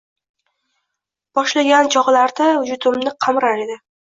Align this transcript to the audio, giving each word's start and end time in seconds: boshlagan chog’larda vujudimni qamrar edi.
boshlagan 1.39 1.91
chog’larda 1.97 2.51
vujudimni 2.59 3.17
qamrar 3.27 3.67
edi. 3.69 3.79